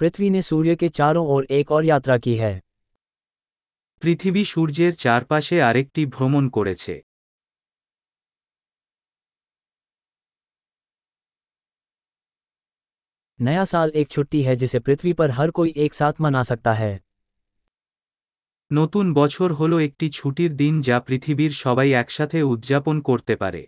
[0.00, 2.54] पृथ्वी ने सूर्य के चारों ओर एक और यात्रा की है
[4.02, 6.94] পৃথিবী সূর্যের চারপাশে আরেকটি ভ্রমণ করেছে
[13.38, 16.92] नया साल एक छुट्टी है जिसे पृथ्वी पर हर कोई एक साथ मना सकता है
[18.70, 23.62] নতুন বছর হল একটি ছুটির দিন যা পৃথিবীর সবাই একসাথে উদযাপন করতে পারে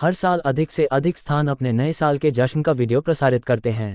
[0.00, 3.70] हर साल अधिक से अधिक स्थान अपने नए साल के जश्न का वीडियो प्रसारित करते
[3.72, 3.94] हैं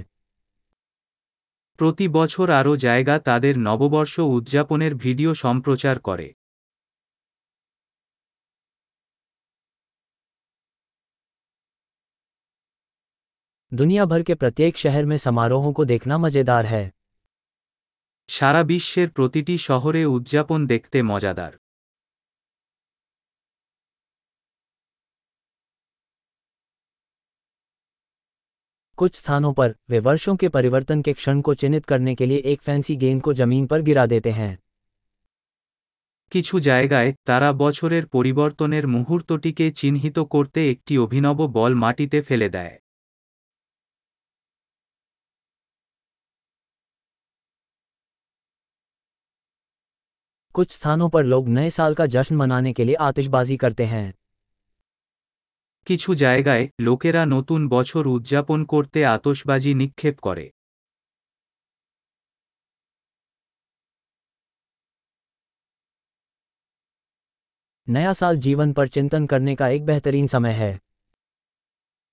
[1.79, 6.27] প্রতি বছর আরও জায়গা তাদের নববর্ষ উদযাপনের ভিডিও সম্প্রচার করে
[13.71, 16.83] दुनिया भर के प्रत्येक शहर में समारोहों को देखना मजेदार है
[18.29, 21.53] সারা বিশ্বের প্রতিটি শহরে উদযাপন দেখতে মজাদার
[28.97, 32.61] कुछ स्थानों पर वे वर्षों के परिवर्तन के क्षण को चिन्हित करने के लिए एक
[32.61, 34.57] फैंसी गेंद को जमीन पर गिरा देते हैं
[36.31, 42.75] কিছু জায়গায় তারা বছরের পরিবর্তনের মুহূর্তটিকে চিহ্নিত করতে একটি অভিনব বল মাটিতে ফেলে দেয়
[50.55, 54.07] कुछ स्थानों पर लोग नए साल का जश्न मनाने के लिए आतिशबाजी करते हैं
[55.87, 60.45] কিছু জায়গায় লোকেরা নতুন বছর উদযাপন করতে আতশবাজি নিক্ষেপ করে
[67.87, 70.73] नया साल जीवन पर चिंतन करने का एक बेहतरीन समय है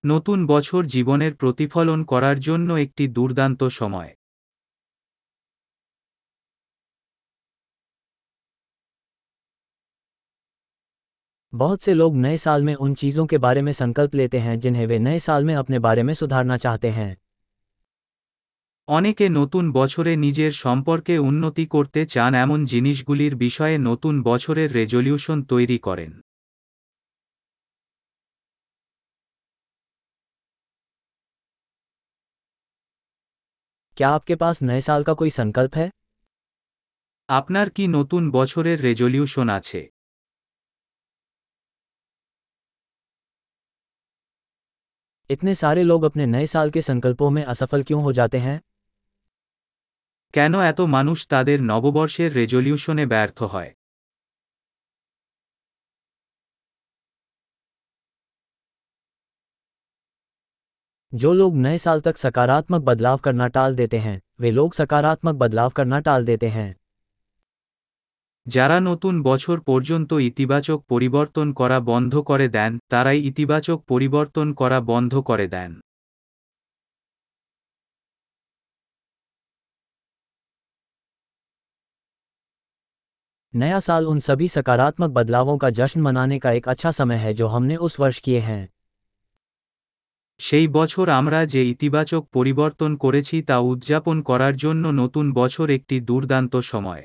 [0.05, 4.11] নতুন বছর জীবনের প্রতিফলন করার জন্য একটি দুর্দান্ত সময়
[11.53, 14.87] बहुत से लोग नए साल में उन चीज़ों के बारे में संकल्प लेते हैं जिन्हें
[14.87, 17.17] वे नए साल में अपने बारे में सुधारना चाहते हैं
[18.89, 25.79] অনেকে নতুন বছরে নিজের সম্পর্কে উন্নতি করতে চান এমন জিনিসগুলির বিষয়ে নতুন বছরের রেজলিউশন তৈরি
[25.87, 26.11] করেন
[33.97, 35.87] क्या आपके पास नए साल का कोई संकल्प है
[37.29, 39.81] আপনার কি নতুন বছরের রেজলিউশন আছে
[45.31, 48.61] इतने सारे लोग अपने नए साल के संकल्पों में असफल क्यों हो जाते हैं
[50.35, 53.71] কেন এত মানুষ তাদের নববর্ষের রেজলিউশনে ব্যর্থ হয়
[61.13, 65.71] जो लोग नए साल तक सकारात्मक बदलाव करना टाल देते हैं वे लोग सकारात्मक बदलाव
[65.71, 66.69] करना टाल देते हैं
[68.47, 75.13] যারা নতুন বছর পর্যন্ত ইতিবাচক পরিবর্তন করা বন্ধ করে দেন তারাই ইতিবাচক পরিবর্তন করা বন্ধ
[75.29, 75.73] করে দেন
[83.55, 87.47] नया साल उन सभी सकारात्मक बदलावों का जश्न मनाने का एक अच्छा समय है जो
[87.49, 88.63] हमने उस वर्ष किए हैं
[90.41, 96.55] সেই বছর আমরা যে ইতিবাচক পরিবর্তন করেছি তা উদযাপন করার জন্য নতুন বছর একটি দুর্দান্ত
[96.65, 97.03] সময়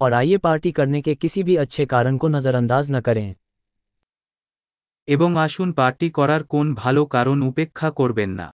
[0.00, 3.28] और आइए पार्टी करने के किसी भी अच्छे कारण को नज़रअंदाज न करें
[5.08, 8.46] এবং আসুন পার্টি করার কোন ভালো কারণ উপেক্ষা করবেন না